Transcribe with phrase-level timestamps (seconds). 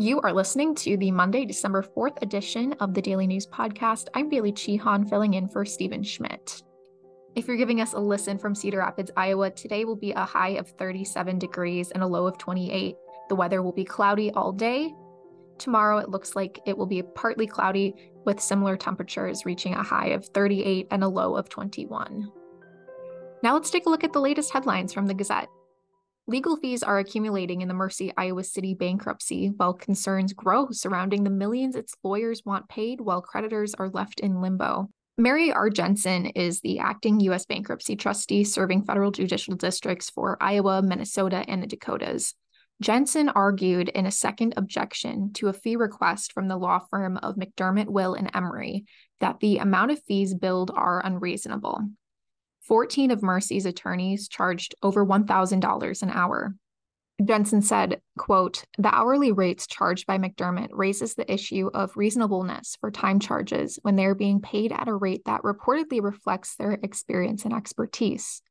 [0.00, 4.06] You are listening to the Monday, December 4th edition of the Daily News Podcast.
[4.14, 6.62] I'm Bailey Chihan, filling in for Stephen Schmidt.
[7.34, 10.50] If you're giving us a listen from Cedar Rapids, Iowa, today will be a high
[10.50, 12.94] of 37 degrees and a low of 28.
[13.28, 14.94] The weather will be cloudy all day.
[15.58, 17.92] Tomorrow, it looks like it will be partly cloudy
[18.24, 22.30] with similar temperatures reaching a high of 38 and a low of 21.
[23.42, 25.48] Now, let's take a look at the latest headlines from the Gazette.
[26.28, 31.30] Legal fees are accumulating in the Mercy Iowa City bankruptcy, while concerns grow surrounding the
[31.30, 34.90] millions its lawyers want paid while creditors are left in limbo.
[35.16, 35.70] Mary R.
[35.70, 37.46] Jensen is the acting U.S.
[37.46, 42.34] bankruptcy trustee serving federal judicial districts for Iowa, Minnesota, and the Dakotas.
[42.82, 47.36] Jensen argued in a second objection to a fee request from the law firm of
[47.36, 48.84] McDermott, Will, and Emery
[49.20, 51.88] that the amount of fees billed are unreasonable.
[52.68, 56.54] 14 of Mercy's attorneys charged over $1,000 an hour.
[57.24, 62.90] Jensen said, quote, the hourly rates charged by McDermott raises the issue of reasonableness for
[62.90, 67.44] time charges when they are being paid at a rate that reportedly reflects their experience
[67.44, 68.42] and expertise.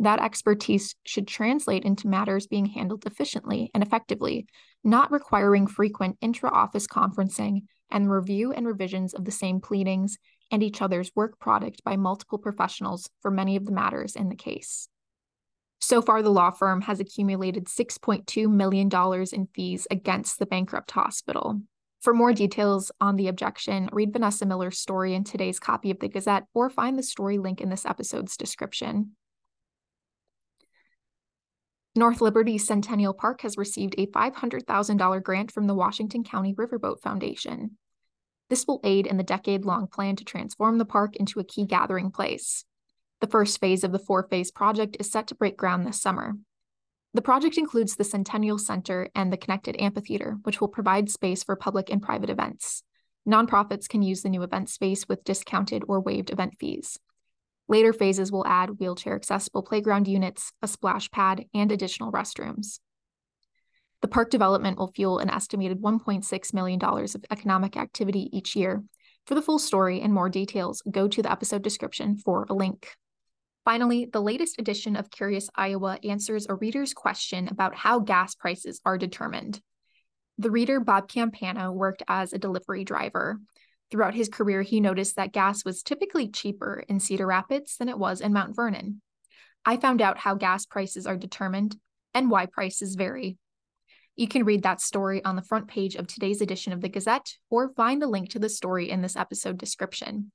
[0.00, 4.46] That expertise should translate into matters being handled efficiently and effectively,
[4.82, 10.18] not requiring frequent intra office conferencing and review and revisions of the same pleadings
[10.52, 14.36] and each other's work product by multiple professionals for many of the matters in the
[14.36, 14.88] case.
[15.80, 18.88] So far, the law firm has accumulated $6.2 million
[19.32, 21.60] in fees against the bankrupt hospital.
[22.02, 26.08] For more details on the objection, read Vanessa Miller's story in today's copy of the
[26.08, 29.12] Gazette or find the story link in this episode's description.
[31.94, 37.76] North Liberty Centennial Park has received a $500,000 grant from the Washington County Riverboat Foundation.
[38.52, 41.64] This will aid in the decade long plan to transform the park into a key
[41.64, 42.66] gathering place.
[43.22, 46.34] The first phase of the four phase project is set to break ground this summer.
[47.14, 51.56] The project includes the Centennial Center and the connected amphitheater, which will provide space for
[51.56, 52.82] public and private events.
[53.26, 56.98] Nonprofits can use the new event space with discounted or waived event fees.
[57.68, 62.80] Later phases will add wheelchair accessible playground units, a splash pad, and additional restrooms.
[64.02, 68.82] The park development will fuel an estimated $1.6 million of economic activity each year.
[69.26, 72.88] For the full story and more details, go to the episode description for a link.
[73.64, 78.80] Finally, the latest edition of Curious Iowa answers a reader's question about how gas prices
[78.84, 79.60] are determined.
[80.36, 83.38] The reader, Bob Campana, worked as a delivery driver.
[83.92, 87.98] Throughout his career, he noticed that gas was typically cheaper in Cedar Rapids than it
[87.98, 89.00] was in Mount Vernon.
[89.64, 91.76] I found out how gas prices are determined
[92.14, 93.38] and why prices vary.
[94.16, 97.34] You can read that story on the front page of today's edition of the Gazette
[97.50, 100.30] or find the link to the story in this episode description.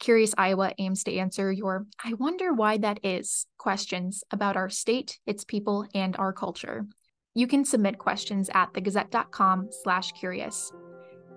[0.00, 5.20] Curious Iowa aims to answer your I wonder why that is questions about our state,
[5.26, 6.86] its people, and our culture.
[7.34, 10.72] You can submit questions at thegazette.com slash curious.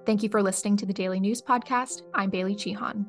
[0.05, 2.01] Thank you for listening to the Daily News Podcast.
[2.13, 3.05] I'm Bailey Chihan.